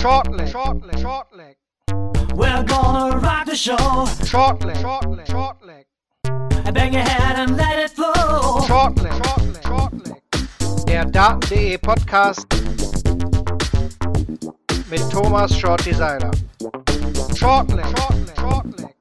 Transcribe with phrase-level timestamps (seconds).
[0.00, 1.56] Shortleg, shortleg, shortleg.
[2.34, 3.76] We're gonna rock the show.
[4.24, 5.84] Shortleg, shortleg, shortleg.
[6.72, 8.62] Bang your head and let it flow.
[8.66, 10.86] Shortleg, shortleg, shortleg.
[10.86, 12.46] Der Daten.de Podcast
[14.88, 16.30] mit Thomas Shorty Seiler.
[17.36, 18.94] Shortleg, shortleg, shortleg.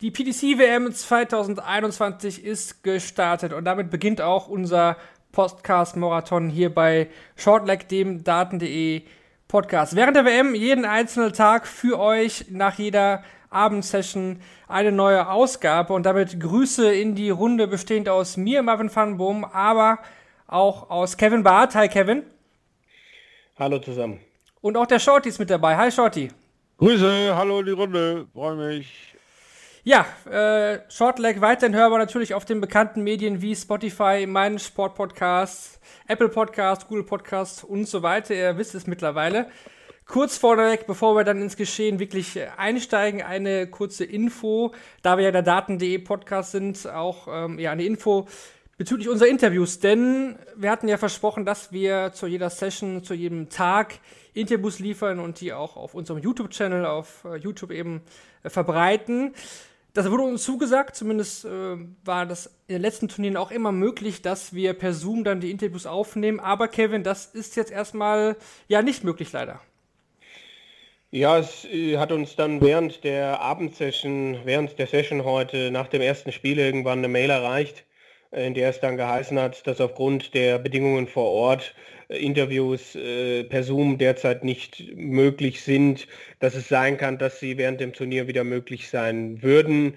[0.00, 4.96] Die PDC WM 2021 ist gestartet und damit beginnt auch unser
[5.34, 9.02] Podcast-Marathon hier bei Shortleg, dem Daten.de
[9.48, 9.94] Podcast.
[9.94, 16.06] Während der WM jeden einzelnen Tag für euch nach jeder Abendsession eine neue Ausgabe und
[16.06, 19.98] damit Grüße in die Runde bestehend aus mir, Marvin van Boom, aber
[20.46, 21.74] auch aus Kevin Barth.
[21.74, 22.22] Hi Kevin.
[23.58, 24.20] Hallo zusammen.
[24.60, 25.76] Und auch der Shorty ist mit dabei.
[25.76, 26.30] Hi Shorty.
[26.78, 29.13] Grüße, hallo in die Runde, freue mich.
[29.86, 36.30] Ja, äh, Shortleg weiterhin hörbar natürlich auf den bekannten Medien wie Spotify, meinen Sportpodcast, Apple
[36.30, 38.34] Podcast, Google Podcast und so weiter.
[38.34, 39.46] Ihr wisst es mittlerweile.
[40.06, 44.72] Kurz vorneweg, bevor wir dann ins Geschehen wirklich einsteigen, eine kurze Info.
[45.02, 48.26] Da wir ja der Daten.de Podcast sind, auch ähm, ja, eine Info
[48.78, 49.80] bezüglich unserer Interviews.
[49.80, 53.98] Denn wir hatten ja versprochen, dass wir zu jeder Session, zu jedem Tag
[54.32, 58.00] Interviews liefern und die auch auf unserem YouTube-Channel, auf äh, YouTube eben
[58.42, 59.34] äh, verbreiten.
[59.94, 64.22] Das wurde uns zugesagt, zumindest äh, war das in den letzten Turnieren auch immer möglich,
[64.22, 66.40] dass wir per Zoom dann die Interviews aufnehmen.
[66.40, 69.60] Aber Kevin, das ist jetzt erstmal ja nicht möglich leider.
[71.12, 76.02] Ja, es äh, hat uns dann während der Abendsession, während der Session heute nach dem
[76.02, 77.84] ersten Spiel irgendwann eine Mail erreicht,
[78.32, 81.72] äh, in der es dann geheißen hat, dass aufgrund der Bedingungen vor Ort
[82.08, 86.06] Interviews äh, per Zoom derzeit nicht möglich sind,
[86.40, 89.94] dass es sein kann, dass sie während dem Turnier wieder möglich sein würden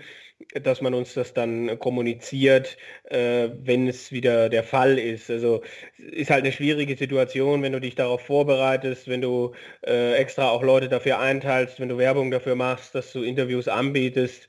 [0.53, 5.30] dass man uns das dann kommuniziert, äh, wenn es wieder der Fall ist.
[5.30, 5.63] Also
[5.97, 9.53] ist halt eine schwierige Situation, wenn du dich darauf vorbereitest, wenn du
[9.85, 14.47] äh, extra auch Leute dafür einteilst, wenn du Werbung dafür machst, dass du Interviews anbietest.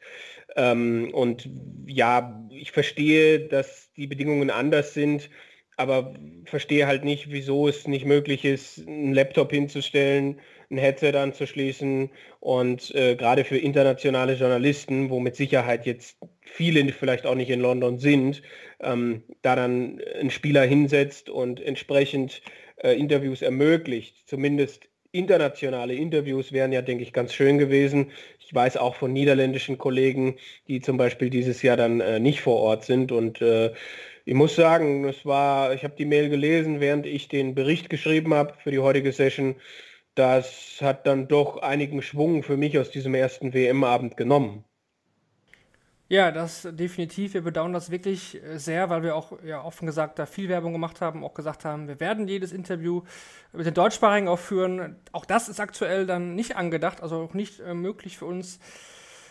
[0.56, 1.48] Ähm, und
[1.86, 5.30] ja, ich verstehe, dass die Bedingungen anders sind,
[5.78, 6.12] aber
[6.44, 10.41] verstehe halt nicht, wieso es nicht möglich ist, einen Laptop hinzustellen,
[10.71, 17.27] ein Headset anzuschließen und äh, gerade für internationale Journalisten, wo mit Sicherheit jetzt viele vielleicht
[17.27, 18.43] auch nicht in London sind,
[18.81, 22.43] ähm, da dann ein Spieler hinsetzt und entsprechend
[22.78, 28.10] äh, Interviews ermöglicht, zumindest internationale Interviews wären ja, denke ich, ganz schön gewesen.
[28.41, 30.37] Ich weiß auch von niederländischen Kollegen,
[30.69, 33.10] die zum Beispiel dieses Jahr dann äh, nicht vor Ort sind.
[33.10, 33.72] Und äh,
[34.28, 38.34] ich muss sagen, es war, ich habe die Mail gelesen, während ich den Bericht geschrieben
[38.34, 39.56] habe für die heutige Session
[40.19, 44.65] das hat dann doch einigen Schwung für mich aus diesem ersten WM-Abend genommen.
[46.09, 47.34] Ja, das definitiv.
[47.34, 50.72] Wir bedauern das wirklich äh, sehr, weil wir auch ja, offen gesagt da viel Werbung
[50.72, 53.03] gemacht haben, auch gesagt haben, wir werden jedes Interview
[53.53, 54.97] mit den Deutschsprachigen aufführen.
[55.12, 58.59] Auch das ist aktuell dann nicht angedacht, also auch nicht äh, möglich für uns.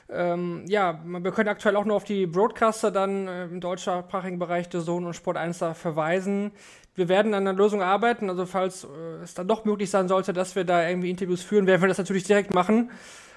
[0.10, 4.70] Ähm, ja, wir können aktuell auch nur auf die Broadcaster dann äh, im deutschsprachigen Bereich
[4.70, 6.52] der Zone und Sport 1 da verweisen
[6.98, 8.30] wir werden an einer Lösung arbeiten.
[8.30, 11.68] Also falls äh, es dann doch möglich sein sollte, dass wir da irgendwie Interviews führen,
[11.68, 12.92] werden wir das natürlich direkt machen.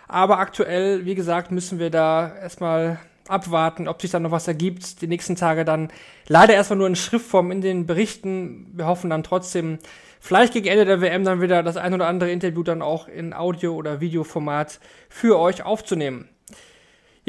[0.09, 2.99] Aber aktuell, wie gesagt, müssen wir da erstmal
[3.29, 5.03] abwarten, ob sich dann noch was ergibt.
[5.03, 5.93] Die nächsten Tage dann
[6.27, 8.73] leider erstmal nur in Schriftform in den Berichten.
[8.75, 9.79] Wir hoffen dann trotzdem,
[10.21, 13.35] vielleicht gegen Ende der WM dann wieder das ein oder andere Interview dann auch in
[13.35, 14.81] Audio- oder Videoformat
[15.11, 16.29] für euch aufzunehmen.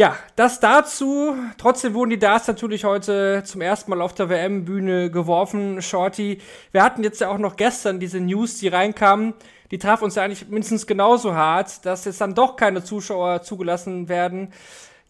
[0.01, 1.35] Ja, das dazu.
[1.59, 5.79] Trotzdem wurden die Darts natürlich heute zum ersten Mal auf der WM-Bühne geworfen.
[5.79, 6.41] Shorty,
[6.72, 9.35] wir hatten jetzt ja auch noch gestern diese News, die reinkamen.
[9.69, 14.09] Die traf uns ja eigentlich mindestens genauso hart, dass jetzt dann doch keine Zuschauer zugelassen
[14.09, 14.51] werden.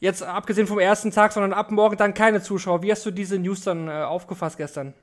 [0.02, 2.84] Jetzt abgesehen vom ersten Tag, sondern ab morgen dann keine Zuschauer.
[2.84, 4.94] Wie hast du diese News dann äh, aufgefasst gestern?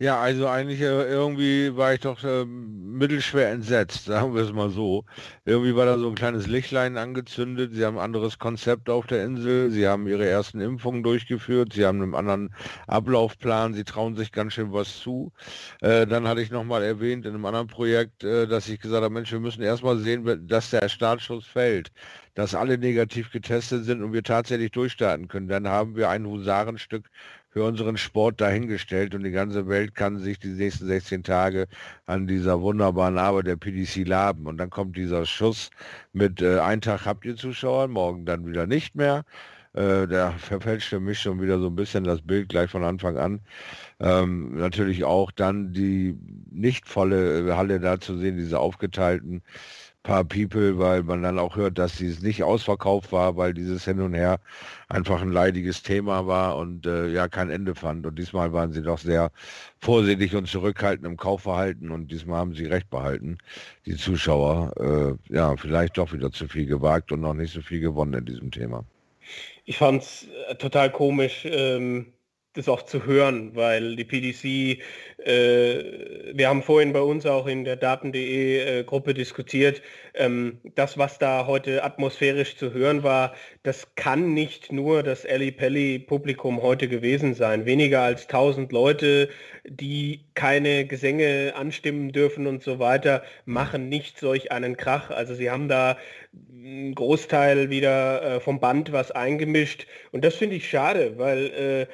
[0.00, 4.68] Ja, also eigentlich äh, irgendwie war ich doch äh, mittelschwer entsetzt, sagen wir es mal
[4.68, 5.04] so.
[5.44, 7.72] Irgendwie war da so ein kleines Lichtlein angezündet.
[7.74, 9.70] Sie haben ein anderes Konzept auf der Insel.
[9.70, 11.72] Sie haben ihre ersten Impfungen durchgeführt.
[11.72, 12.52] Sie haben einen anderen
[12.88, 13.72] Ablaufplan.
[13.74, 15.32] Sie trauen sich ganz schön was zu.
[15.80, 19.30] Äh, dann hatte ich nochmal erwähnt in einem anderen Projekt, dass ich gesagt habe, Mensch,
[19.30, 21.92] wir müssen erstmal sehen, dass der Startschuss fällt
[22.34, 25.46] dass alle negativ getestet sind und wir tatsächlich durchstarten können.
[25.46, 27.08] Dann haben wir ein Husarenstück
[27.54, 31.68] für unseren Sport dahingestellt und die ganze Welt kann sich die nächsten 16 Tage
[32.04, 34.48] an dieser wunderbaren Arbeit der PDC laben.
[34.48, 35.70] Und dann kommt dieser Schuss
[36.12, 39.24] mit äh, ein Tag habt ihr Zuschauer, morgen dann wieder nicht mehr.
[39.72, 43.18] Äh, der verfälscht für mich schon wieder so ein bisschen das Bild gleich von Anfang
[43.18, 43.40] an.
[44.00, 46.18] Ähm, natürlich auch dann die
[46.50, 49.42] nicht volle Halle da zu sehen, diese aufgeteilten
[50.04, 54.00] paar People, weil man dann auch hört, dass es nicht ausverkauft war, weil dieses Hin
[54.00, 54.38] und Her
[54.88, 58.06] einfach ein leidiges Thema war und äh, ja kein Ende fand.
[58.06, 59.32] Und diesmal waren sie doch sehr
[59.80, 63.38] vorsichtig und zurückhaltend im Kaufverhalten und diesmal haben sie recht behalten,
[63.86, 65.18] die Zuschauer.
[65.30, 68.26] Äh, ja, vielleicht doch wieder zu viel gewagt und noch nicht so viel gewonnen in
[68.26, 68.84] diesem Thema.
[69.64, 71.46] Ich fand es äh, total komisch.
[71.46, 72.13] Ähm
[72.54, 74.80] das auch zu hören, weil die PDC,
[75.26, 79.82] äh, wir haben vorhin bei uns auch in der Daten.de äh, Gruppe diskutiert,
[80.14, 83.34] ähm, das, was da heute atmosphärisch zu hören war,
[83.64, 87.66] das kann nicht nur das Ellie Pelli Publikum heute gewesen sein.
[87.66, 89.28] Weniger als 1000 Leute,
[89.64, 95.10] die keine Gesänge anstimmen dürfen und so weiter, machen nicht solch einen Krach.
[95.10, 95.96] Also sie haben da
[96.64, 101.86] einen Großteil wieder äh, vom Band was eingemischt und das finde ich schade, weil äh,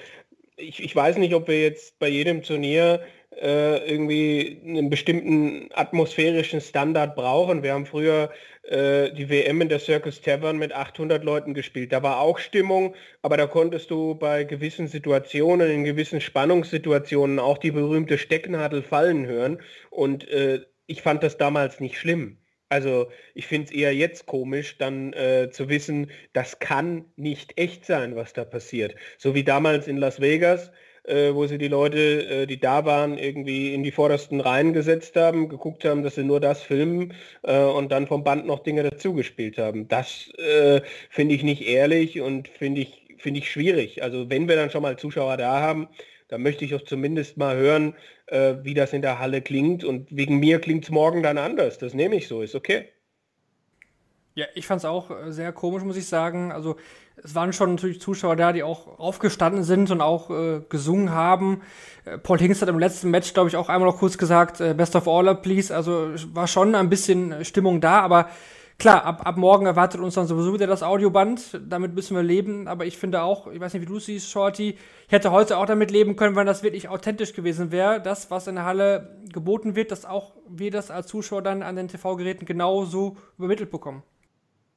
[0.60, 3.00] ich, ich weiß nicht, ob wir jetzt bei jedem Turnier
[3.40, 7.62] äh, irgendwie einen bestimmten atmosphärischen Standard brauchen.
[7.62, 8.30] Wir haben früher
[8.64, 11.92] äh, die WM in der Circus Tavern mit 800 Leuten gespielt.
[11.92, 17.58] Da war auch Stimmung, aber da konntest du bei gewissen Situationen, in gewissen Spannungssituationen auch
[17.58, 19.62] die berühmte Stecknadel fallen hören.
[19.90, 22.39] Und äh, ich fand das damals nicht schlimm.
[22.70, 27.84] Also ich finde es eher jetzt komisch, dann äh, zu wissen, das kann nicht echt
[27.84, 28.94] sein, was da passiert.
[29.18, 30.70] So wie damals in Las Vegas,
[31.04, 35.16] äh, wo sie die Leute, äh, die da waren, irgendwie in die vordersten Reihen gesetzt
[35.16, 37.12] haben, geguckt haben, dass sie nur das filmen
[37.42, 39.88] äh, und dann vom Band noch Dinge dazugespielt haben.
[39.88, 44.02] Das äh, finde ich nicht ehrlich und finde ich, finde ich schwierig.
[44.04, 45.88] Also wenn wir dann schon mal Zuschauer da haben,
[46.30, 47.94] da möchte ich auch zumindest mal hören,
[48.26, 49.82] äh, wie das in der Halle klingt.
[49.82, 51.78] Und wegen mir klingt es morgen dann anders.
[51.78, 52.88] Das nehme ich so, ist okay.
[54.34, 56.52] Ja, ich fand es auch äh, sehr komisch, muss ich sagen.
[56.52, 56.76] Also
[57.16, 61.62] es waren schon natürlich Zuschauer da, die auch aufgestanden sind und auch äh, gesungen haben.
[62.04, 64.72] Äh, Paul Hinks hat im letzten Match, glaube ich, auch einmal noch kurz gesagt, äh,
[64.72, 65.74] Best of All, please.
[65.74, 68.30] Also war schon ein bisschen Stimmung da, aber
[68.80, 71.60] klar, ab, ab morgen erwartet uns dann sowieso wieder das Audioband.
[71.68, 72.66] Damit müssen wir leben.
[72.66, 75.66] Aber ich finde auch, ich weiß nicht, wie du siehst, Shorty, ich hätte heute auch
[75.66, 78.00] damit leben können, wenn das wirklich authentisch gewesen wäre.
[78.00, 81.76] Das, was in der Halle geboten wird, dass auch wir das als Zuschauer dann an
[81.76, 84.02] den TV-Geräten genauso übermittelt bekommen.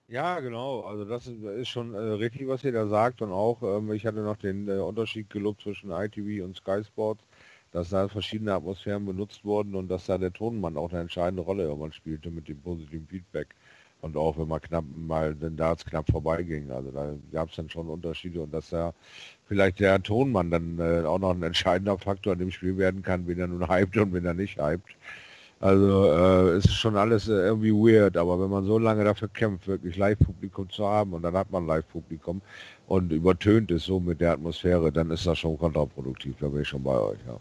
[0.08, 0.82] Ja, genau.
[0.82, 3.22] Also das ist schon äh, richtig, was ihr da sagt.
[3.22, 7.24] Und auch, ähm, ich hatte noch den äh, Unterschied gelobt zwischen ITV und Sky Sports,
[7.72, 11.64] dass da verschiedene Atmosphären benutzt wurden und dass da der Tonmann auch eine entscheidende Rolle
[11.64, 13.56] irgendwann spielte mit dem positiven Feedback
[14.04, 16.70] und auch wenn man knapp mal den Darts knapp vorbeiging.
[16.72, 18.94] Also da gab es dann schon Unterschiede und dass da
[19.48, 23.28] vielleicht der Tonmann dann äh, auch noch ein entscheidender Faktor in dem Spiel werden kann,
[23.28, 24.96] wenn er nun hypt und wenn er nicht hypt.
[25.62, 29.30] Also äh, es ist schon alles äh, irgendwie weird, aber wenn man so lange dafür
[29.30, 32.42] kämpft, wirklich Live-Publikum zu haben und dann hat man Live-Publikum
[32.88, 36.68] und übertönt es so mit der Atmosphäre, dann ist das schon kontraproduktiv, da bin ich
[36.68, 37.40] schon bei euch, ja.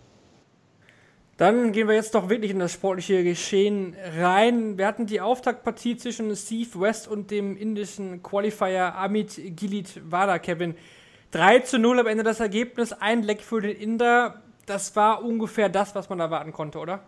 [1.42, 4.78] Dann gehen wir jetzt doch wirklich in das sportliche Geschehen rein.
[4.78, 10.76] Wir hatten die Auftaktpartie zwischen Steve West und dem indischen Qualifier Amit Gilit Wada, Kevin.
[11.32, 14.40] 3 zu 0 am Ende das Ergebnis, ein Leck für den Inder.
[14.66, 17.02] Das war ungefähr das, was man erwarten konnte, oder?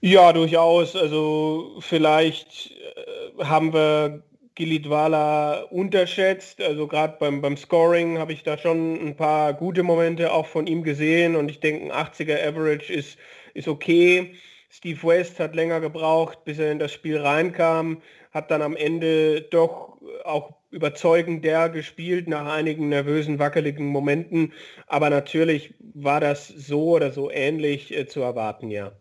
[0.00, 0.94] Ja, durchaus.
[0.94, 4.22] Also vielleicht äh, haben wir
[4.58, 6.60] Gilidwala unterschätzt.
[6.60, 10.66] Also gerade beim, beim Scoring habe ich da schon ein paar gute Momente auch von
[10.66, 13.18] ihm gesehen und ich denke, ein 80er Average ist,
[13.54, 14.34] ist okay.
[14.68, 18.02] Steve West hat länger gebraucht, bis er in das Spiel reinkam,
[18.32, 24.52] hat dann am Ende doch auch überzeugend der gespielt nach einigen nervösen, wackeligen Momenten.
[24.88, 28.92] Aber natürlich war das so oder so ähnlich äh, zu erwarten, ja.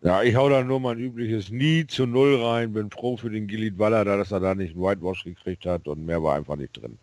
[0.00, 2.72] Ja, ich hau da nur mein übliches Nie zu Null rein.
[2.72, 6.06] Bin froh für den Gilit Waller, dass er da nicht einen Whitewash gekriegt hat und
[6.06, 6.98] mehr war einfach nicht drin.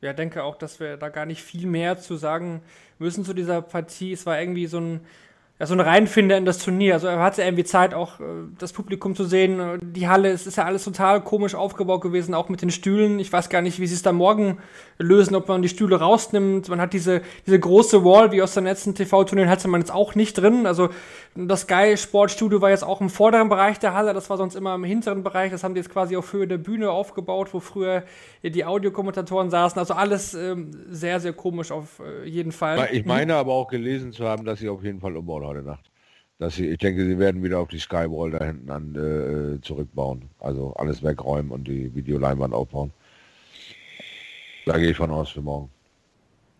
[0.00, 2.62] Ja, denke auch, dass wir da gar nicht viel mehr zu sagen
[2.98, 4.12] müssen zu dieser Partie.
[4.12, 5.00] Es war irgendwie so ein
[5.60, 6.94] ja, so ein Reinfinder in das Turnier.
[6.94, 8.24] Also er hatte irgendwie Zeit, auch äh,
[8.58, 9.78] das Publikum zu sehen.
[9.82, 13.20] Die Halle, es ist ja alles total komisch aufgebaut gewesen, auch mit den Stühlen.
[13.20, 14.58] Ich weiß gar nicht, wie sie es da morgen
[14.98, 16.68] lösen, ob man die Stühle rausnimmt.
[16.68, 20.16] Man hat diese, diese große Wall, wie aus den letzten TV-Turnieren, hatte man jetzt auch
[20.16, 20.66] nicht drin.
[20.66, 20.88] Also
[21.36, 24.74] das Sky Sportstudio war jetzt auch im vorderen Bereich der Halle, das war sonst immer
[24.74, 25.52] im hinteren Bereich.
[25.52, 28.02] Das haben die jetzt quasi auf Höhe der Bühne aufgebaut, wo früher
[28.42, 29.78] die Audiokommentatoren saßen.
[29.78, 32.88] Also alles ähm, sehr, sehr komisch auf äh, jeden Fall.
[32.90, 35.90] Ich meine aber auch gelesen zu haben, dass sie auf jeden Fall umbauen heute Nacht.
[36.38, 40.30] Dass sie, ich denke, sie werden wieder auf die Skywall da hinten an äh, zurückbauen.
[40.40, 42.92] Also alles wegräumen und die Videoleinwand aufbauen.
[44.66, 45.70] Da gehe ich von aus für morgen.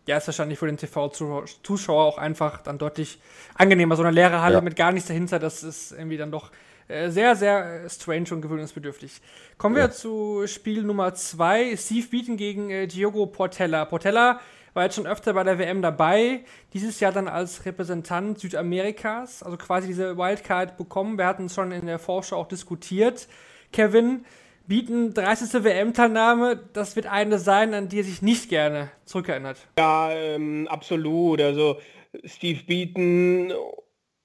[0.06, 3.18] Ja, ist wahrscheinlich für den TV-Zuschauer auch einfach dann deutlich
[3.54, 3.96] angenehmer.
[3.96, 4.60] So eine leere Halle ja.
[4.60, 6.50] mit gar nichts dahinter, das ist irgendwie dann doch
[6.88, 9.22] äh, sehr, sehr äh, strange und gewöhnungsbedürftig.
[9.56, 9.90] Kommen wir ja.
[9.90, 11.76] zu Spiel Nummer 2.
[11.76, 13.86] Steve Beaton gegen äh, Diogo Portella.
[13.86, 14.40] Portella
[14.74, 19.56] war jetzt schon öfter bei der WM dabei, dieses Jahr dann als Repräsentant Südamerikas, also
[19.56, 21.16] quasi diese Wildcard bekommen.
[21.16, 23.28] Wir hatten es schon in der Vorschau auch diskutiert.
[23.72, 24.24] Kevin,
[24.66, 25.64] bieten 30.
[25.64, 29.58] WM-Teilnahme, das wird eine sein, an die er sich nicht gerne zurückerinnert.
[29.78, 31.40] Ja, ähm, absolut.
[31.40, 31.78] Also
[32.24, 33.52] Steve Beaton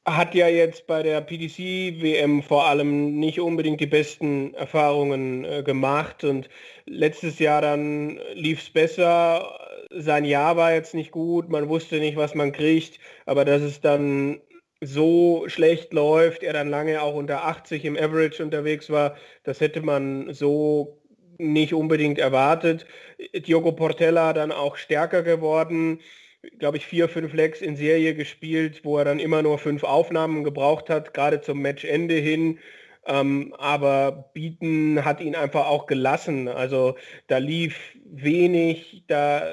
[0.06, 6.24] hat ja jetzt bei der PDC-WM vor allem nicht unbedingt die besten Erfahrungen äh, gemacht
[6.24, 6.50] und
[6.86, 9.60] letztes Jahr dann lief es besser.
[9.90, 13.82] Sein Jahr war jetzt nicht gut, man wusste nicht, was man kriegt, aber dass es
[13.82, 14.42] dann
[14.82, 19.82] so schlecht läuft, er dann lange auch unter 80 im Average unterwegs war, das hätte
[19.82, 21.02] man so
[21.38, 22.86] nicht unbedingt erwartet.
[23.34, 26.00] Diogo Portella dann auch stärker geworden
[26.58, 30.44] glaube ich, vier, fünf Legs in Serie gespielt, wo er dann immer nur fünf Aufnahmen
[30.44, 32.60] gebraucht hat, gerade zum Matchende hin.
[33.10, 36.48] Ähm, aber Bieten hat ihn einfach auch gelassen.
[36.48, 36.96] Also
[37.28, 37.76] da lief
[38.06, 39.48] wenig, da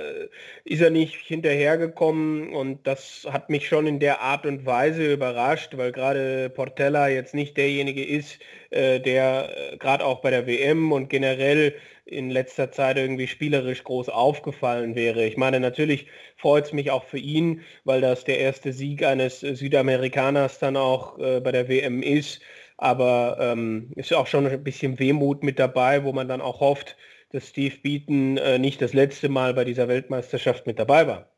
[0.64, 5.76] ist er nicht hinterhergekommen und das hat mich schon in der Art und Weise überrascht,
[5.76, 8.38] weil gerade Portella jetzt nicht derjenige ist,
[8.70, 13.82] äh, der äh, gerade auch bei der WM und generell in letzter Zeit irgendwie spielerisch
[13.84, 15.24] groß aufgefallen wäre.
[15.26, 19.40] Ich meine, natürlich freut es mich auch für ihn, weil das der erste Sieg eines
[19.40, 22.42] Südamerikaners dann auch äh, bei der WM ist.
[22.76, 26.96] Aber ähm, ist auch schon ein bisschen Wehmut mit dabei, wo man dann auch hofft,
[27.32, 31.30] dass Steve Beaton äh, nicht das letzte Mal bei dieser Weltmeisterschaft mit dabei war.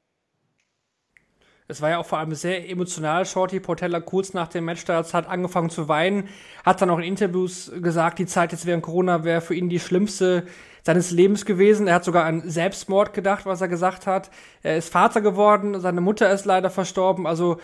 [1.70, 3.26] Es war ja auch vor allem sehr emotional.
[3.26, 6.28] Shorty Portella kurz nach dem Matchstart hat angefangen zu weinen,
[6.64, 9.78] hat dann auch in Interviews gesagt, die Zeit jetzt während Corona wäre für ihn die
[9.78, 10.46] schlimmste
[10.82, 11.86] seines Lebens gewesen.
[11.86, 14.30] Er hat sogar an Selbstmord gedacht, was er gesagt hat.
[14.62, 17.26] Er ist Vater geworden, seine Mutter ist leider verstorben.
[17.26, 17.58] Also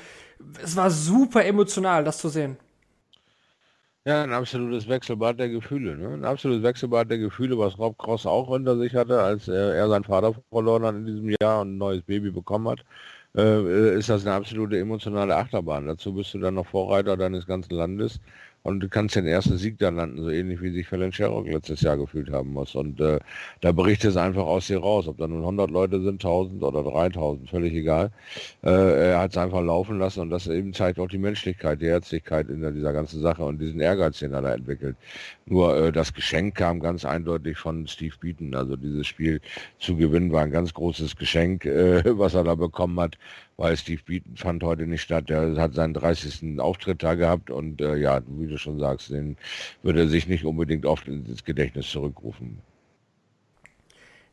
[0.62, 2.58] es war super emotional, das zu sehen.
[4.06, 5.96] Ja, ein absolutes Wechselbad der Gefühle.
[5.96, 6.08] Ne?
[6.10, 9.88] Ein absolutes Wechselbad der Gefühle, was Rob Cross auch unter sich hatte, als er, er
[9.88, 12.84] seinen Vater verloren hat in diesem Jahr und ein neues Baby bekommen hat.
[13.34, 15.86] Äh, ist das eine absolute emotionale Achterbahn.
[15.86, 18.20] Dazu bist du dann noch Vorreiter deines ganzen Landes
[18.64, 21.98] und du kannst den ersten Sieg dann landen, so ähnlich wie sich Sherrock letztes Jahr
[21.98, 22.74] gefühlt haben muss.
[22.74, 23.20] Und äh,
[23.60, 26.82] da berichtet es einfach aus dir raus, ob da nun 100 Leute sind, 1000 oder
[26.82, 28.10] 3000, völlig egal.
[28.62, 31.88] Äh, er hat es einfach laufen lassen und das eben zeigt auch die Menschlichkeit, die
[31.88, 34.96] Herzlichkeit in dieser ganzen Sache und diesen Ehrgeiz, den er da entwickelt.
[35.44, 38.54] Nur äh, das Geschenk kam ganz eindeutig von Steve Beaton.
[38.54, 39.42] Also dieses Spiel
[39.78, 43.18] zu gewinnen war ein ganz großes Geschenk, äh, was er da bekommen hat
[43.56, 45.28] weil Steve Beaton fand heute nicht statt.
[45.28, 46.58] Der hat seinen 30.
[46.58, 49.36] Auftritt da gehabt und äh, ja, wie du schon sagst, den
[49.82, 52.58] würde er sich nicht unbedingt oft ins Gedächtnis zurückrufen.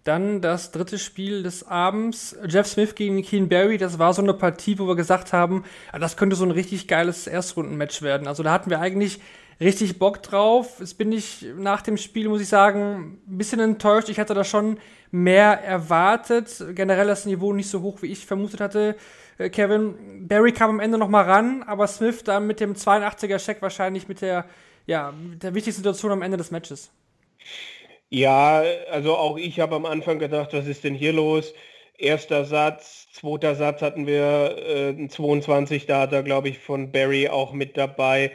[0.03, 3.77] Dann das dritte Spiel des Abends, Jeff Smith gegen Keen Barry.
[3.77, 6.87] Das war so eine Partie, wo wir gesagt haben, ah, das könnte so ein richtig
[6.87, 8.27] geiles Erstrundenmatch werden.
[8.27, 9.19] Also da hatten wir eigentlich
[9.61, 10.77] richtig Bock drauf.
[10.79, 14.09] Jetzt bin ich nach dem Spiel, muss ich sagen, ein bisschen enttäuscht.
[14.09, 14.79] Ich hatte da schon
[15.11, 16.63] mehr erwartet.
[16.73, 18.95] Generell das Niveau nicht so hoch, wie ich vermutet hatte.
[19.37, 23.37] Äh, Kevin, Barry kam am Ende noch mal ran, aber Smith dann mit dem 82er
[23.37, 24.45] Check wahrscheinlich mit der,
[24.87, 26.91] ja, mit der wichtigsten Situation am Ende des Matches.
[28.09, 31.53] Ja, also auch ich habe am Anfang gedacht, was ist denn hier los?
[31.97, 34.57] Erster Satz, zweiter Satz hatten wir
[34.97, 38.31] äh, 22, da hat er, glaube ich, von Barry auch mit dabei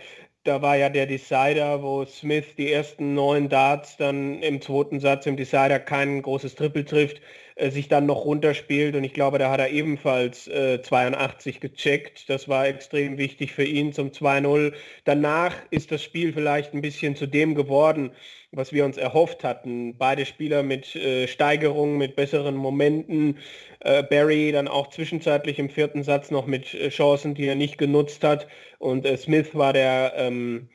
[0.46, 5.26] da war ja der Decider, wo Smith die ersten neun Darts dann im zweiten Satz
[5.26, 7.20] im Decider kein großes Triple trifft,
[7.56, 12.28] äh, sich dann noch runterspielt und ich glaube, da hat er ebenfalls äh, 82 gecheckt.
[12.28, 14.74] Das war extrem wichtig für ihn zum 2-0.
[15.04, 18.10] Danach ist das Spiel vielleicht ein bisschen zu dem geworden,
[18.52, 19.96] was wir uns erhofft hatten.
[19.96, 23.38] Beide Spieler mit äh, Steigerungen, mit besseren Momenten.
[23.80, 27.78] Äh, Barry dann auch zwischenzeitlich im vierten Satz noch mit äh, Chancen, die er nicht
[27.78, 28.48] genutzt hat.
[28.78, 30.68] Und äh, Smith war der, ähm,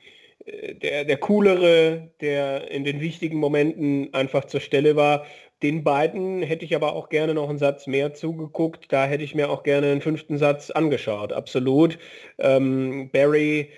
[0.46, 5.26] äh, der, der coolere, der in den wichtigen Momenten einfach zur Stelle war.
[5.62, 8.92] Den beiden hätte ich aber auch gerne noch einen Satz mehr zugeguckt.
[8.92, 11.32] Da hätte ich mir auch gerne einen fünften Satz angeschaut.
[11.32, 11.98] Absolut.
[12.38, 13.70] Ähm, Barry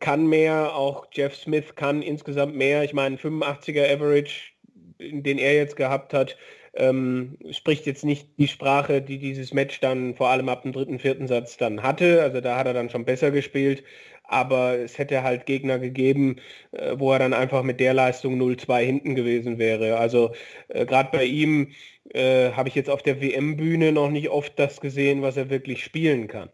[0.00, 2.84] kann mehr, auch Jeff Smith kann insgesamt mehr.
[2.84, 4.52] Ich meine, 85er Average,
[4.98, 6.36] den er jetzt gehabt hat,
[6.74, 10.98] ähm, spricht jetzt nicht die Sprache, die dieses Match dann vor allem ab dem dritten,
[10.98, 12.22] vierten Satz dann hatte.
[12.22, 13.82] Also da hat er dann schon besser gespielt.
[14.24, 16.36] Aber es hätte halt Gegner gegeben,
[16.72, 19.98] äh, wo er dann einfach mit der Leistung 0-2 hinten gewesen wäre.
[19.98, 20.32] Also
[20.68, 21.72] äh, gerade bei ihm
[22.14, 25.84] äh, habe ich jetzt auf der WM-Bühne noch nicht oft das gesehen, was er wirklich
[25.84, 26.50] spielen kann.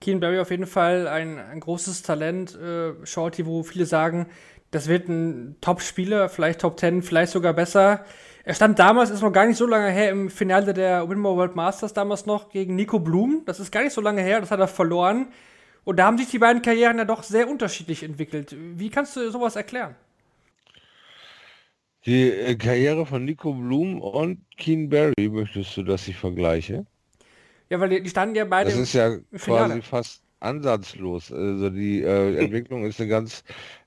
[0.00, 2.54] Keen Barry auf jeden Fall ein, ein großes Talent.
[2.54, 4.26] Äh, Shorty, wo viele sagen,
[4.70, 8.04] das wird ein Top-Spieler, vielleicht Top 10, vielleicht sogar besser.
[8.44, 11.56] Er stand damals, ist noch gar nicht so lange her, im Finale der Winmore World
[11.56, 13.42] Masters damals noch gegen Nico Blum.
[13.44, 15.28] Das ist gar nicht so lange her, das hat er verloren.
[15.84, 18.56] Und da haben sich die beiden Karrieren ja doch sehr unterschiedlich entwickelt.
[18.58, 19.94] Wie kannst du sowas erklären?
[22.06, 26.86] Die äh, Karriere von Nico Blum und Keen Barry, möchtest du, dass ich vergleiche?
[27.68, 31.32] Ja, weil die, die standen ja beide Das ist ja quasi fast ansatzlos.
[31.32, 33.42] Also die äh, Entwicklung ist eine ganz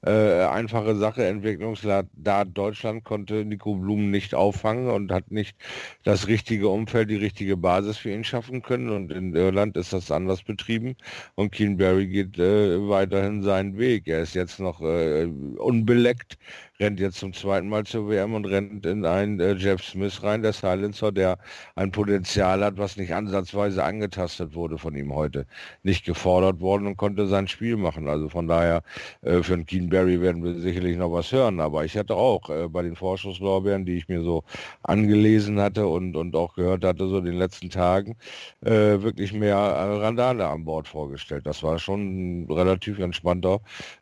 [0.05, 1.25] äh, einfache Sache.
[1.25, 2.09] Entwicklungsland
[2.53, 5.57] Deutschland konnte Nico Blum nicht auffangen und hat nicht
[6.03, 8.89] das richtige Umfeld, die richtige Basis für ihn schaffen können.
[8.89, 10.95] Und in Irland ist das anders betrieben.
[11.35, 14.07] Und Keen Barry geht äh, weiterhin seinen Weg.
[14.07, 15.25] Er ist jetzt noch äh,
[15.57, 16.37] unbeleckt,
[16.79, 20.41] rennt jetzt zum zweiten Mal zur WM und rennt in einen äh, Jeff Smith rein,
[20.41, 21.37] der Silencer, der
[21.75, 25.45] ein Potenzial hat, was nicht ansatzweise angetastet wurde von ihm heute.
[25.83, 28.07] Nicht gefordert worden und konnte sein Spiel machen.
[28.07, 28.81] Also von daher,
[29.21, 31.59] äh, für einen Keen Barry werden wir sicherlich noch was hören.
[31.59, 34.43] Aber ich hatte auch äh, bei den Vorschusslorbeeren, die ich mir so
[34.83, 38.15] angelesen hatte und, und auch gehört hatte, so in den letzten Tagen,
[38.61, 41.45] äh, wirklich mehr äh, Randale an Bord vorgestellt.
[41.45, 43.59] Das war schon ein relativ entspannter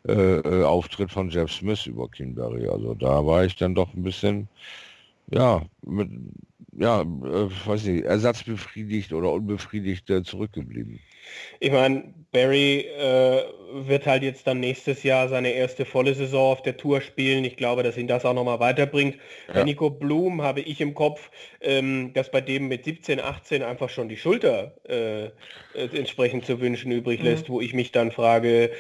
[0.08, 2.67] äh, äh, Auftritt von Jeff Smith über Keen Barry.
[2.67, 4.48] Also da war ich dann doch ein bisschen,
[5.32, 6.10] ja, mit,
[6.77, 11.00] ja, äh, weiß nicht, ersatzbefriedigt oder unbefriedigt äh, zurückgeblieben.
[11.60, 16.62] Ich meine, Barry äh, wird halt jetzt dann nächstes Jahr seine erste volle Saison auf
[16.62, 17.43] der Tour spielen.
[17.45, 19.17] Ich glaube, dass ihn das auch nochmal weiterbringt.
[19.47, 19.65] Bei Ja.
[19.65, 21.29] Nico Blum habe ich im Kopf,
[21.62, 25.29] ähm, dass bei dem mit 17, 18 einfach schon die Schulter äh, äh,
[25.93, 28.71] entsprechend zu wünschen übrig lässt, wo ich mich dann frage,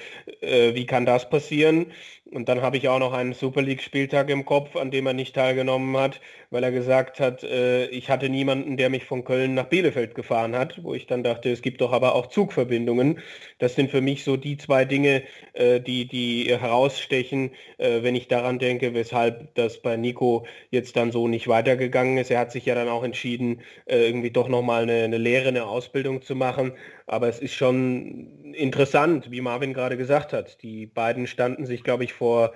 [0.41, 1.87] äh, wie kann das passieren?
[2.31, 5.33] Und dann habe ich auch noch einen Super League-Spieltag im Kopf, an dem er nicht
[5.35, 9.65] teilgenommen hat, weil er gesagt hat, äh, ich hatte niemanden, der mich von Köln nach
[9.67, 13.19] Bielefeld gefahren hat, wo ich dann dachte, es gibt doch aber auch Zugverbindungen.
[13.59, 18.27] Das sind für mich so die zwei Dinge, äh, die, die herausstechen, äh, wenn ich
[18.27, 22.31] daran denke, weshalb das bei Nico jetzt dann so nicht weitergegangen ist.
[22.31, 25.65] Er hat sich ja dann auch entschieden, äh, irgendwie doch nochmal eine, eine Lehre, eine
[25.65, 26.73] Ausbildung zu machen.
[27.05, 30.61] Aber es ist schon interessant, wie Marvin gerade gesagt hat.
[30.61, 32.53] Die beiden standen sich, glaube ich, vor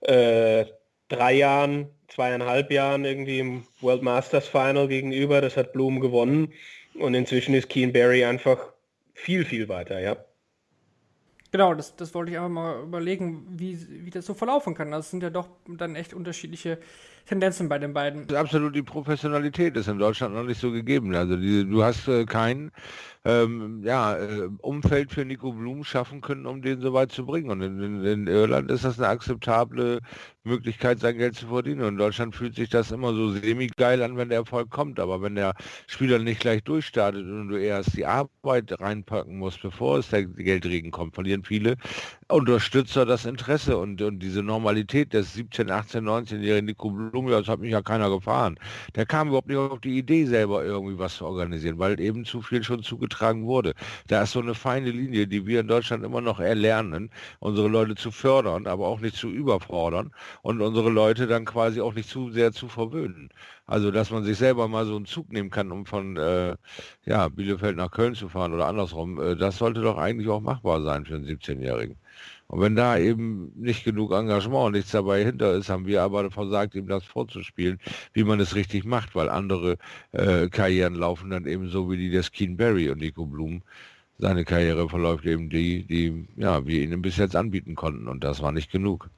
[0.00, 0.64] äh,
[1.08, 5.40] drei Jahren, zweieinhalb Jahren irgendwie im World Masters Final gegenüber.
[5.40, 6.52] Das hat Blum gewonnen.
[6.98, 8.72] Und inzwischen ist Keen Barry einfach
[9.14, 10.16] viel, viel weiter, ja.
[11.54, 14.90] Genau, das, das wollte ich einfach mal überlegen, wie, wie das so verlaufen kann.
[14.90, 16.80] Das sind ja doch dann echt unterschiedliche
[17.26, 18.34] Tendenzen bei den beiden.
[18.34, 21.14] Absolut, die Professionalität ist in Deutschland noch nicht so gegeben.
[21.14, 22.70] Also die, du hast äh, kein
[23.26, 27.50] ähm, ja, äh, Umfeld für Nico Blum schaffen können, um den so weit zu bringen.
[27.50, 30.00] Und in, in, in Irland ist das eine akzeptable
[30.44, 31.80] Möglichkeit, sein Geld zu verdienen.
[31.80, 35.00] Und in Deutschland fühlt sich das immer so semi-geil an, wenn der Erfolg kommt.
[35.00, 35.54] Aber wenn der
[35.86, 40.90] Spieler nicht gleich durchstartet und du erst die Arbeit reinpacken musst, bevor es der Geldregen
[40.90, 41.76] kommt, verlieren viele
[42.28, 47.48] Unterstützer das Interesse und, und diese Normalität des 17, 18, 19-jährigen Nico Blum, ja, das
[47.48, 48.56] hat mich ja keiner gefahren.
[48.94, 52.42] Der kam überhaupt nicht auf die Idee, selber irgendwie was zu organisieren, weil eben zu
[52.42, 53.74] viel schon zugetragen wurde.
[54.08, 57.94] Da ist so eine feine Linie, die wir in Deutschland immer noch erlernen, unsere Leute
[57.96, 62.30] zu fördern, aber auch nicht zu überfordern und unsere Leute dann quasi auch nicht zu
[62.30, 63.28] sehr zu verwöhnen.
[63.66, 66.54] Also, dass man sich selber mal so einen Zug nehmen kann, um von äh,
[67.06, 70.82] ja, Bielefeld nach Köln zu fahren oder andersrum, äh, das sollte doch eigentlich auch machbar
[70.82, 71.96] sein für einen 17-Jährigen.
[72.46, 76.30] Und wenn da eben nicht genug Engagement und nichts dabei hinter ist, haben wir aber
[76.30, 77.80] versagt, ihm das vorzuspielen,
[78.12, 79.78] wie man es richtig macht, weil andere
[80.12, 83.62] äh, Karrieren laufen dann eben so wie die des Keen Barry und Nico Blum.
[84.18, 88.42] Seine Karriere verläuft eben die, die ja, wir ihnen bis jetzt anbieten konnten und das
[88.42, 89.08] war nicht genug.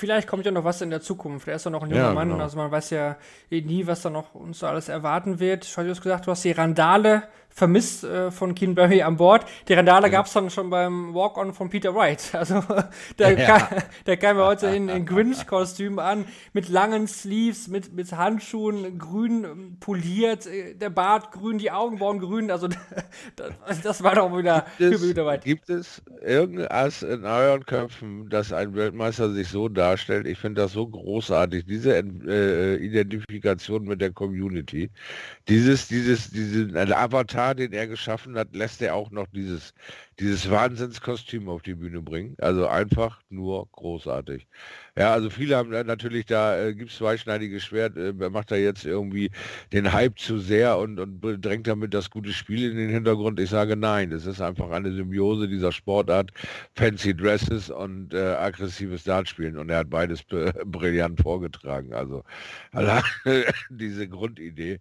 [0.00, 1.46] Vielleicht kommt ja noch was in der Zukunft.
[1.46, 2.42] Er ist ja noch ein junger Ja, Mann, genau.
[2.42, 3.16] also man weiß ja
[3.50, 5.66] eh nie, was da noch uns so alles erwarten wird.
[5.66, 9.44] Schau, du hast gesagt, du hast die Randale vermisst äh, von Keen Barry an Bord.
[9.68, 12.20] Die Randale gab es dann schon beim Walk-On von Peter Wright.
[12.40, 12.62] Also
[13.18, 13.58] der, Ja.
[13.58, 18.98] kam, der kam ja heute in, in Grinch-Kostüm an, mit langen Sleeves, mit, mit Handschuhen,
[18.98, 22.50] grün ähm, poliert, äh, der Bart grün, die Augenbrauen grün.
[22.50, 22.68] Also
[23.36, 25.44] das, das war doch wieder Gibt es, Peter Wright.
[25.44, 30.26] gibt es irgendwas in euren Köpfen, dass ein Weltmeister sich so darstellt?
[30.26, 34.90] Ich finde das so großartig, diese äh, Identifikation mit der Community.
[35.48, 36.92] Dieses, dieses, diesen ein
[37.40, 39.74] Avatar, den er geschaffen hat, lässt er auch noch dieses,
[40.18, 42.36] dieses Wahnsinnskostüm auf die Bühne bringen.
[42.38, 44.46] Also einfach nur großartig.
[44.96, 48.84] Ja, also viele haben natürlich da, äh, gibt es zweischneidiges Schwert, äh, macht er jetzt
[48.84, 49.30] irgendwie
[49.72, 53.40] den Hype zu sehr und, und drängt damit das gute Spiel in den Hintergrund.
[53.40, 56.32] Ich sage nein, es ist einfach eine Symbiose dieser Sportart,
[56.74, 60.22] Fancy Dresses und äh, aggressives Dartspielen und er hat beides
[60.64, 61.94] brillant vorgetragen.
[61.94, 62.24] Also
[62.72, 63.02] allein
[63.70, 64.80] diese Grundidee,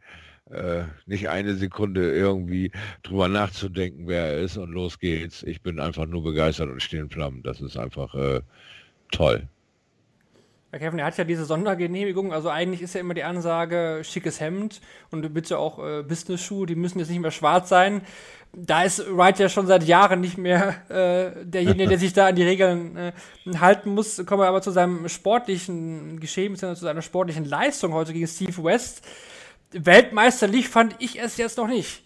[0.49, 2.71] äh, nicht eine Sekunde irgendwie
[3.03, 5.43] drüber nachzudenken, wer er ist und los geht's.
[5.43, 7.43] Ich bin einfach nur begeistert und stehe in Flammen.
[7.43, 8.41] Das ist einfach äh,
[9.12, 9.47] toll.
[10.71, 14.39] Ja, Kevin, er hat ja diese Sondergenehmigung, also eigentlich ist ja immer die Ansage, schickes
[14.39, 18.01] Hemd und bitte auch äh, Business-Schuhe, die müssen jetzt nicht mehr schwarz sein.
[18.53, 22.35] Da ist Wright ja schon seit Jahren nicht mehr äh, derjenige, der sich da an
[22.35, 23.12] die Regeln äh,
[23.57, 24.23] halten muss.
[24.27, 29.03] Kommen wir aber zu seinem sportlichen Geschehen, zu seiner sportlichen Leistung heute gegen Steve West.
[29.71, 32.01] Weltmeisterlich fand ich es jetzt noch nicht.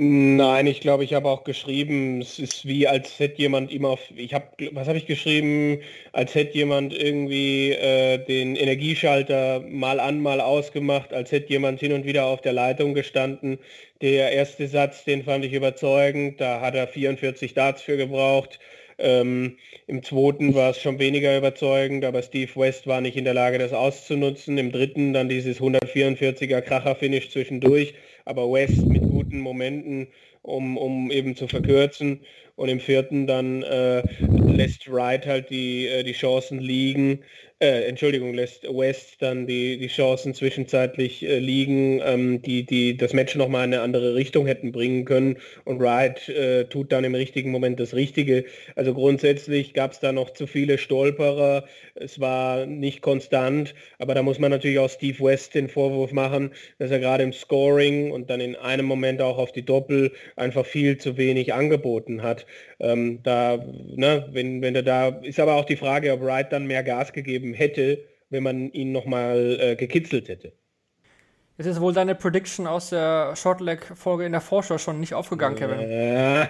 [0.00, 4.00] Nein, ich glaube, ich habe auch geschrieben, es ist wie, als hätte jemand immer auf,
[4.14, 5.80] ich habe, was habe ich geschrieben,
[6.12, 11.92] als hätte jemand irgendwie äh, den Energieschalter mal an, mal ausgemacht, als hätte jemand hin
[11.92, 13.58] und wieder auf der Leitung gestanden.
[14.00, 18.60] Der erste Satz, den fand ich überzeugend, da hat er 44 Darts für gebraucht.
[18.98, 19.56] Ähm,
[19.86, 23.58] Im zweiten war es schon weniger überzeugend, aber Steve West war nicht in der Lage,
[23.58, 24.58] das auszunutzen.
[24.58, 27.94] Im dritten dann dieses 144er Kracher-Finish zwischendurch
[28.28, 30.08] aber West mit guten Momenten,
[30.42, 32.20] um, um eben zu verkürzen.
[32.56, 37.20] Und im vierten dann äh, lässt Wright halt die, äh, die Chancen liegen,
[37.60, 43.12] äh, Entschuldigung, lässt West dann die, die Chancen zwischenzeitlich äh, liegen, ähm, die, die das
[43.12, 45.38] Match nochmal in eine andere Richtung hätten bringen können.
[45.64, 48.44] Und Wright äh, tut dann im richtigen Moment das Richtige.
[48.76, 51.64] Also grundsätzlich gab es da noch zu viele Stolperer.
[51.96, 56.52] Es war nicht konstant, aber da muss man natürlich auch Steve West den Vorwurf machen,
[56.78, 60.64] dass er gerade im Scoring und dann in einem Moment auch auf die Doppel einfach
[60.64, 62.46] viel zu wenig angeboten hat.
[62.78, 66.68] Ähm, da, ne, wenn, wenn er da, ist aber auch die Frage, ob Wright dann
[66.68, 70.52] mehr Gas gegeben hätte, wenn man ihn nochmal äh, gekitzelt hätte.
[71.60, 75.80] Es ist wohl deine Prediction aus der Shortleg-Folge in der Vorschau schon nicht aufgegangen, Kevin.
[75.80, 76.46] Äh,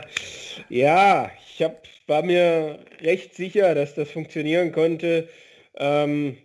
[0.69, 5.29] ja, ich hab, war mir recht sicher, dass das funktionieren könnte.
[5.77, 6.37] Ähm,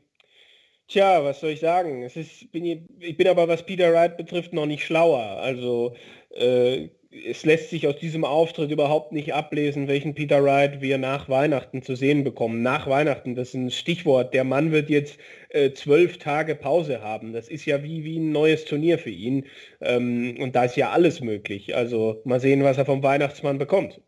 [0.88, 2.04] tja, was soll ich sagen?
[2.04, 5.42] Es ist, bin, ich bin aber, was Peter Wright betrifft, noch nicht schlauer.
[5.42, 5.96] Also
[6.30, 6.88] äh,
[7.26, 11.82] es lässt sich aus diesem Auftritt überhaupt nicht ablesen, welchen Peter Wright wir nach Weihnachten
[11.84, 12.62] zu sehen bekommen.
[12.63, 14.34] Nach Weihnachten, das ist ein Stichwort.
[14.34, 17.34] Der Mann wird jetzt äh, zwölf Tage Pause haben.
[17.34, 19.45] Das ist ja wie, wie ein neues Turnier für ihn.
[19.82, 21.76] Ähm, und da ist ja alles möglich.
[21.76, 24.02] Also mal sehen, was er vom Weihnachtsmann bekommt.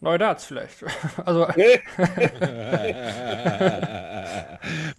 [0.00, 0.84] Neue Darts vielleicht.
[1.24, 1.46] also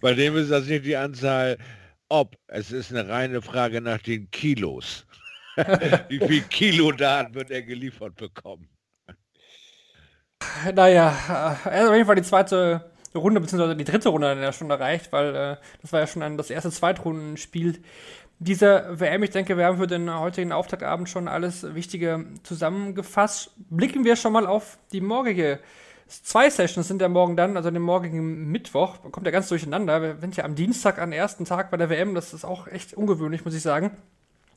[0.00, 1.56] Bei dem ist das nicht die Anzahl,
[2.08, 2.36] ob.
[2.48, 5.06] Es ist eine reine Frage nach den Kilos.
[6.08, 8.68] Wie viel Kilo Daten wird er geliefert bekommen?
[10.74, 11.10] Naja,
[11.64, 14.52] äh, er hat auf jeden Fall die zweite Runde, beziehungsweise die dritte Runde dann ja
[14.52, 17.82] schon erreicht, weil äh, das war ja schon ein, das erste Zweitrundenspiel
[18.38, 19.22] dieser WM.
[19.24, 23.52] Ich denke, wir haben für den heutigen Auftaktabend schon alles Wichtige zusammengefasst.
[23.70, 25.58] Blicken wir schon mal auf die morgige.
[26.06, 30.00] Zwei Sessions sind ja morgen dann, also den morgigen Mittwoch, kommt ja ganz durcheinander.
[30.00, 32.94] Wir sind ja am Dienstag am ersten Tag bei der WM, das ist auch echt
[32.94, 33.90] ungewöhnlich, muss ich sagen.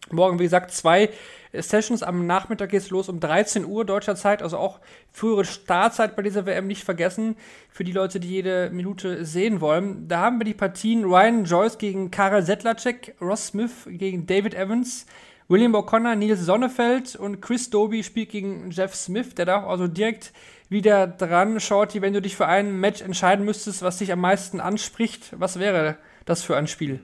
[0.10, 1.10] Morgen, wie gesagt, zwei
[1.54, 2.04] Sessions.
[2.04, 4.80] Am Nachmittag geht es los um 13 Uhr deutscher Zeit, also auch
[5.12, 7.36] frühere Startzeit bei dieser WM nicht vergessen.
[7.70, 10.08] Für die Leute, die jede Minute sehen wollen.
[10.08, 15.06] Da haben wir die Partien Ryan Joyce gegen Karel Sedlacek, Ross Smith gegen David Evans,
[15.48, 19.36] William O'Connor, Nils Sonnefeld und Chris Doby spielt gegen Jeff Smith.
[19.36, 20.32] Der darf also direkt
[20.70, 21.60] wieder dran.
[21.60, 25.60] Shorty, wenn du dich für ein Match entscheiden müsstest, was dich am meisten anspricht, was
[25.60, 27.02] wäre das für ein Spiel?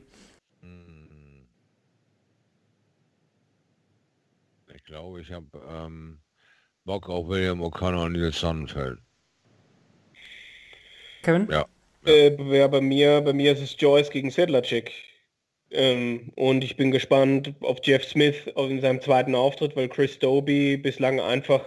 [4.87, 6.19] Glaube, ich habe ähm,
[6.85, 8.97] Bock auf William O'Connor und Nils Sonnenfeld.
[11.21, 11.47] Kevin?
[11.51, 11.65] Ja.
[12.05, 14.91] Äh, ja, bei mir, bei mir ist es Joyce gegen Sedlacek.
[15.71, 20.77] Ähm, und ich bin gespannt auf Jeff Smith in seinem zweiten Auftritt, weil Chris Doby
[20.77, 21.65] bislang einfach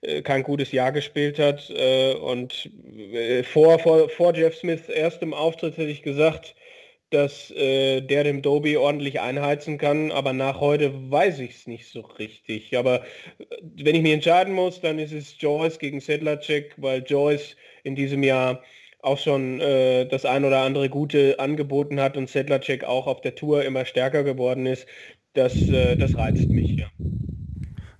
[0.00, 1.68] äh, kein gutes Jahr gespielt hat.
[1.68, 2.70] Äh, und
[3.12, 6.54] äh, vor, vor, vor Jeff Smiths erstem Auftritt hätte ich gesagt,
[7.12, 11.88] dass äh, der dem Doby ordentlich einheizen kann, aber nach heute weiß ich es nicht
[11.88, 12.76] so richtig.
[12.76, 13.04] Aber
[13.38, 13.44] äh,
[13.76, 18.22] wenn ich mich entscheiden muss, dann ist es Joyce gegen Sedlacek, weil Joyce in diesem
[18.22, 18.62] Jahr
[19.02, 23.34] auch schon äh, das ein oder andere Gute angeboten hat und Sedlacek auch auf der
[23.34, 24.86] Tour immer stärker geworden ist.
[25.34, 27.11] Das, äh, das reizt mich, ja.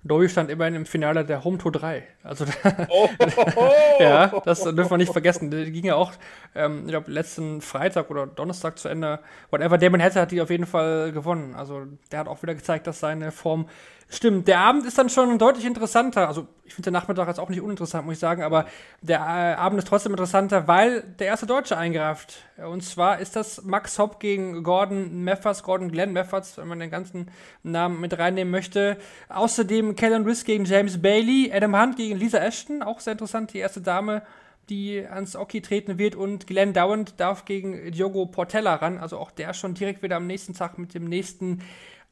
[0.05, 2.03] Dowie stand immerhin im Finale der Home Tour 3.
[2.23, 2.45] Also,
[2.89, 3.09] oh,
[3.99, 5.49] ja, das dürfen wir nicht vergessen.
[5.49, 6.11] Die ging ja auch,
[6.55, 9.19] ähm, ich glaube, letzten Freitag oder Donnerstag zu Ende.
[9.49, 11.55] Whatever, Damon Hatter hat die auf jeden Fall gewonnen.
[11.55, 13.69] Also, der hat auch wieder gezeigt, dass seine Form
[14.09, 16.27] Stimmt, der Abend ist dann schon deutlich interessanter.
[16.27, 18.65] Also, ich finde der Nachmittag jetzt auch nicht uninteressant, muss ich sagen, aber
[19.01, 22.45] der äh, Abend ist trotzdem interessanter, weil der erste Deutsche eingreift.
[22.57, 26.91] Und zwar ist das Max Hopp gegen Gordon Meffers, Gordon Glenn Meffers, wenn man den
[26.91, 27.31] ganzen
[27.63, 28.97] Namen mit reinnehmen möchte.
[29.29, 33.59] Außerdem Kellen Riss gegen James Bailey, Adam Hunt gegen Lisa Ashton, auch sehr interessant, die
[33.59, 34.21] erste Dame,
[34.69, 36.15] die ans Oki treten wird.
[36.15, 40.27] Und Glenn Dowand darf gegen Diogo Portella ran, also auch der schon direkt wieder am
[40.27, 41.61] nächsten Tag mit dem nächsten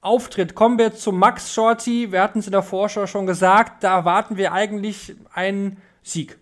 [0.01, 0.55] Auftritt.
[0.55, 2.11] Kommen wir zu Max Shorty.
[2.11, 6.39] Wir hatten es in der Vorschau schon gesagt, da erwarten wir eigentlich einen Sieg.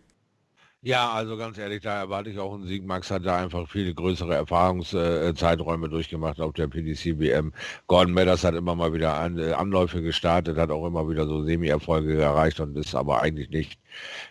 [0.82, 2.86] Ja, also ganz ehrlich, da erwarte ich auch einen Sieg.
[2.86, 7.52] Max hat da einfach viele größere Erfahrungszeiträume durchgemacht auf der PDC WM.
[7.88, 12.22] Gordon Meadows hat immer mal wieder äh, Anläufe gestartet, hat auch immer wieder so Semi-Erfolge
[12.22, 13.78] erreicht und ist aber eigentlich nicht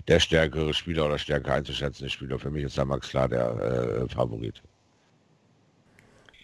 [0.08, 2.38] der stärkere Spieler oder stärker einzuschätzende Spieler.
[2.38, 4.62] Für mich ist da Max klar der äh, Favorit.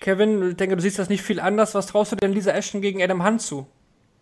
[0.00, 1.74] Kevin, ich denke, du siehst das nicht viel anders.
[1.74, 3.66] Was traust du denn Lisa Ashton gegen Adam Hunt zu?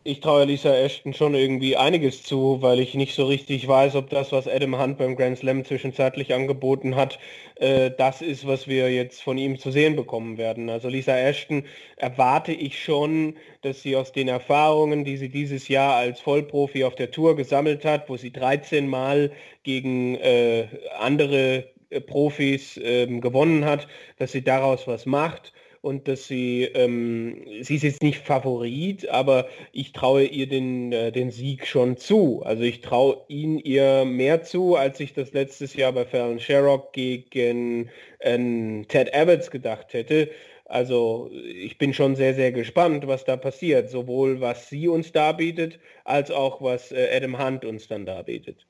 [0.05, 4.11] Ich traue Lisa Ashton schon irgendwie einiges zu, weil ich nicht so richtig weiß, ob
[4.11, 7.21] das, was Adam Hunt beim Grand Slam zwischenzeitlich angeboten hat,
[7.55, 10.71] äh, das ist, was wir jetzt von ihm zu sehen bekommen werden.
[10.71, 15.95] Also Lisa Ashton erwarte ich schon, dass sie aus den Erfahrungen, die sie dieses Jahr
[15.95, 19.31] als Vollprofi auf der Tour gesammelt hat, wo sie 13 Mal
[19.63, 20.67] gegen äh,
[20.99, 23.87] andere äh, Profis ähm, gewonnen hat,
[24.19, 29.49] dass sie daraus was macht und dass sie, ähm, sie ist jetzt nicht Favorit, aber
[29.73, 32.42] ich traue ihr den, äh, den Sieg schon zu.
[32.45, 36.92] Also ich traue ihn ihr mehr zu, als ich das letztes Jahr bei Fallon Sherrock
[36.92, 37.90] gegen
[38.21, 40.31] äh, Ted Abbots gedacht hätte.
[40.66, 45.81] Also ich bin schon sehr, sehr gespannt, was da passiert, sowohl was sie uns darbietet,
[46.05, 48.66] als auch was äh, Adam Hunt uns dann darbietet.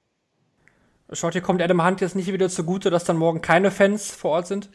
[1.13, 4.31] Schaut, hier kommt Adam Hunt jetzt nicht wieder zugute, dass dann morgen keine Fans vor
[4.31, 4.71] Ort sind?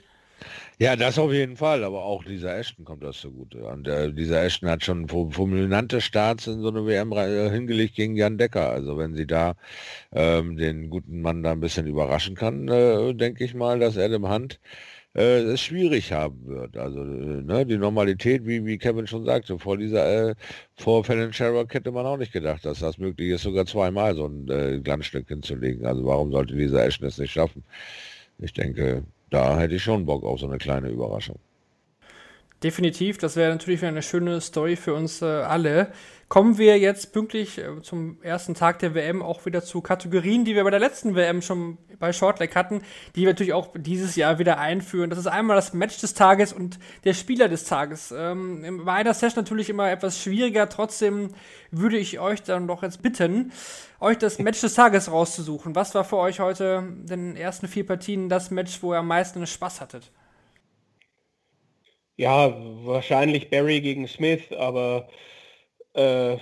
[0.80, 3.64] Ja, das auf jeden Fall, aber auch dieser Ashton kommt das zugute.
[3.66, 7.12] Und äh, dieser Ashton hat schon fulminante Starts in so eine WM
[7.52, 8.70] hingelegt gegen Jan Decker.
[8.70, 9.56] Also wenn sie da
[10.12, 14.30] ähm, den guten Mann da ein bisschen überraschen kann, äh, denke ich mal, dass Adam
[14.30, 14.60] Hunt
[15.16, 16.78] äh, es schwierig haben wird.
[16.78, 17.06] Also äh,
[17.44, 20.36] ne, die Normalität, wie, wie Kevin schon sagte, vor dieser äh,
[20.76, 24.28] vor Fallon Sherrock hätte man auch nicht gedacht, dass das möglich ist, sogar zweimal so
[24.28, 25.86] ein äh, Glanzstück hinzulegen.
[25.88, 27.64] Also warum sollte dieser Ashton es nicht schaffen?
[28.40, 31.40] Ich denke, da hätte ich schon Bock auf so eine kleine Überraschung.
[32.64, 35.92] Definitiv, das wäre natürlich eine schöne Story für uns äh, alle.
[36.28, 40.56] Kommen wir jetzt pünktlich äh, zum ersten Tag der WM auch wieder zu Kategorien, die
[40.56, 42.82] wir bei der letzten WM schon bei Shortleg hatten,
[43.16, 45.12] die wir natürlich auch dieses Jahr wieder einführen.
[45.12, 48.12] Das ist einmal das Match des Tages und der Spieler des Tages.
[48.16, 51.36] Ähm, bei einer Session natürlich immer etwas schwieriger, trotzdem
[51.70, 53.52] würde ich euch dann doch jetzt bitten,
[54.00, 55.76] euch das Match des Tages rauszusuchen.
[55.76, 59.08] Was war für euch heute in den ersten vier Partien das Match, wo ihr am
[59.08, 60.12] meisten Spaß hattet?
[62.18, 62.54] Ja,
[62.86, 65.08] wahrscheinlich Barry gegen Smith, aber
[65.96, 66.38] äh,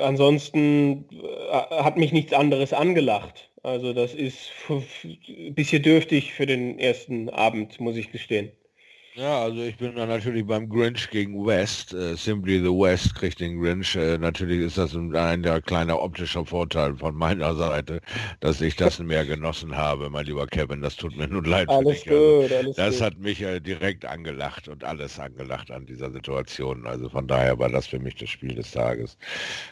[0.00, 3.50] ansonsten äh, hat mich nichts anderes angelacht.
[3.62, 8.52] Also das ist ein bisschen dürftig für den ersten Abend, muss ich gestehen.
[9.18, 11.94] Ja, also ich bin dann natürlich beim Grinch gegen West.
[11.94, 13.96] Äh, Simply the West kriegt den Grinch.
[13.96, 18.02] Äh, natürlich ist das ein, ein der kleiner optischer Vorteil von meiner Seite,
[18.40, 20.82] dass ich das mehr genossen habe, mein lieber Kevin.
[20.82, 21.70] Das tut mir nun leid.
[21.70, 22.42] Alles dich, also.
[22.42, 23.00] gut, alles Das gut.
[23.00, 26.86] hat mich äh, direkt angelacht und alles angelacht an dieser Situation.
[26.86, 29.16] Also von daher war das für mich das Spiel des Tages.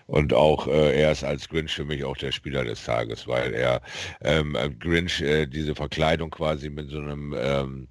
[0.06, 3.52] Und auch äh, er ist als Grinch für mich auch der Spieler des Tages, weil
[3.52, 3.82] er
[4.22, 7.88] ähm, äh, Grinch äh, diese Verkleidung quasi mit so einem ähm,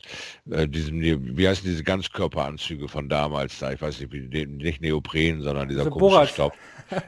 [0.67, 0.99] diesem
[1.43, 3.73] wie heißen diese Ganzkörperanzüge von damals da?
[3.73, 4.13] Ich weiß nicht,
[4.47, 6.53] nicht Neopren, sondern dieser also komische Stoff.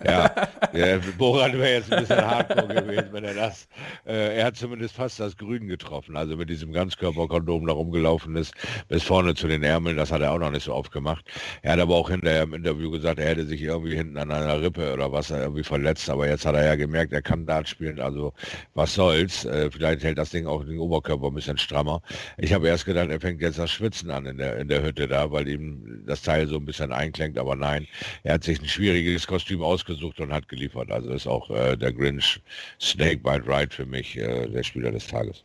[0.04, 0.32] Ja,
[0.74, 3.67] ja Borat wäre jetzt ein bisschen hardcore gewesen, wenn er das.
[4.06, 8.54] Äh, er hat zumindest fast das Grün getroffen, also mit diesem Ganzkörperkondom da rumgelaufen ist,
[8.88, 11.26] bis vorne zu den Ärmeln, das hat er auch noch nicht so oft gemacht.
[11.62, 14.62] Er hat aber auch hinterher im Interview gesagt, er hätte sich irgendwie hinten an einer
[14.62, 18.00] Rippe oder was irgendwie verletzt, aber jetzt hat er ja gemerkt, er kann Dart spielen,
[18.00, 18.34] also
[18.74, 19.45] was soll's.
[19.45, 22.02] Äh, vielleicht hält das Ding auch den Oberkörper ein bisschen strammer.
[22.38, 25.08] Ich habe erst gedacht, er fängt jetzt das Schwitzen an in der, in der Hütte
[25.08, 27.88] da, weil ihm das Teil so ein bisschen einklingt, aber nein,
[28.24, 30.92] er hat sich ein schwieriges Kostüm ausgesucht und hat geliefert.
[30.92, 32.40] Also ist auch äh, der Grinch
[32.80, 35.44] Snakebite Ride für mich äh, der Spieler des Tages.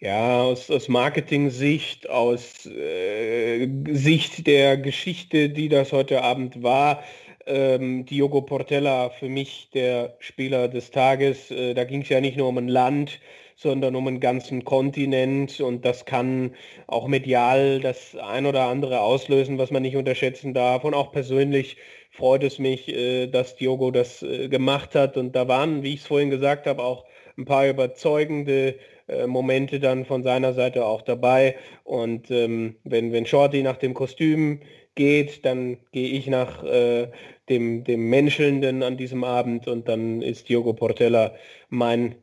[0.00, 7.04] Ja, aus, aus Marketing-Sicht, aus äh, Sicht der Geschichte, die das heute Abend war,
[7.46, 11.52] ähm, Diogo Portella für mich der Spieler des Tages.
[11.52, 13.20] Äh, da ging es ja nicht nur um ein Land,
[13.54, 16.54] sondern um einen ganzen Kontinent und das kann
[16.88, 20.82] auch medial das ein oder andere auslösen, was man nicht unterschätzen darf.
[20.82, 21.76] Und auch persönlich
[22.12, 25.16] freut es mich, äh, dass Diogo das äh, gemacht hat.
[25.16, 27.04] Und da waren, wie ich es vorhin gesagt habe, auch
[27.36, 28.76] ein paar überzeugende
[29.08, 31.56] äh, Momente dann von seiner Seite auch dabei.
[31.84, 34.60] Und ähm, wenn, wenn Shorty nach dem Kostüm
[34.94, 37.10] geht, dann gehe ich nach äh,
[37.48, 41.34] dem, dem Menschelnden an diesem Abend und dann ist Diogo Portella
[41.70, 42.16] mein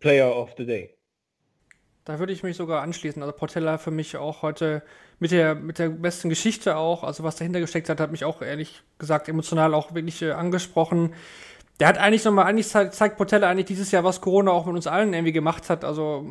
[0.00, 0.93] Player of the Day.
[2.04, 3.22] Da würde ich mich sogar anschließen.
[3.22, 4.82] Also Portella für mich auch heute
[5.18, 8.42] mit der, mit der besten Geschichte auch, also was dahinter gesteckt hat, hat mich auch
[8.42, 11.14] ehrlich gesagt emotional auch wirklich äh, angesprochen.
[11.80, 14.86] Der hat eigentlich nochmal, eigentlich zeigt, Portella eigentlich dieses Jahr, was Corona auch mit uns
[14.86, 15.84] allen irgendwie gemacht hat.
[15.84, 16.26] Also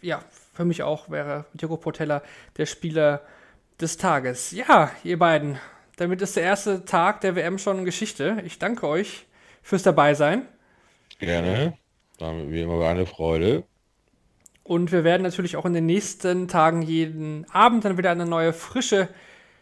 [0.00, 0.20] ja,
[0.54, 2.22] für mich auch wäre Diego Portella
[2.56, 3.20] der Spieler
[3.80, 4.52] des Tages.
[4.52, 5.58] Ja, ihr beiden,
[5.96, 8.42] damit ist der erste Tag der WM schon Geschichte.
[8.44, 9.26] Ich danke euch
[9.62, 10.48] fürs Dabeisein.
[11.18, 11.76] Gerne.
[12.18, 13.64] Damit wie immer eine Freude.
[14.64, 18.52] Und wir werden natürlich auch in den nächsten Tagen jeden Abend dann wieder eine neue
[18.54, 19.08] frische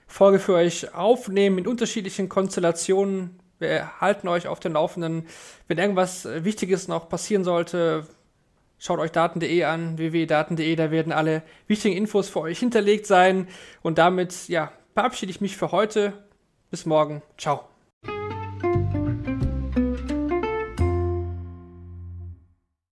[0.06, 3.38] Folge für euch aufnehmen in unterschiedlichen Konstellationen.
[3.58, 5.26] Wir halten euch auf den Laufenden.
[5.66, 8.06] Wenn irgendwas Wichtiges noch passieren sollte,
[8.78, 13.48] schaut euch daten.de an, www.daten.de, da werden alle wichtigen Infos für euch hinterlegt sein.
[13.82, 16.12] Und damit, ja, verabschiede ich mich für heute.
[16.70, 17.22] Bis morgen.
[17.36, 17.71] Ciao.